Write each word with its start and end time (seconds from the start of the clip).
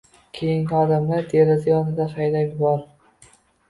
Keyin 0.37 0.65
odamlarni 0.77 1.29
deraza 1.35 1.71
yonidan 1.75 2.13
haydab 2.19 2.53
yubor. 2.53 2.87